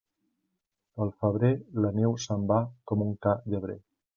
Pel 0.95 1.11
febrer, 1.19 1.51
la 1.85 1.93
neu 1.99 2.17
se'n 2.27 2.49
va 2.53 2.61
com 2.93 3.07
un 3.09 3.17
ca 3.27 3.37
llebrer. 3.53 3.79